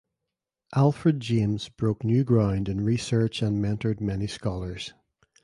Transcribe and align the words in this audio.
Alfred 0.73 1.19
James 1.19 1.69
broke 1.69 2.03
new 2.03 2.23
ground 2.23 2.67
in 2.67 2.83
research 2.83 3.43
and 3.43 3.63
mentored 3.63 4.01
many 4.01 4.25
Scholars. 4.25 4.93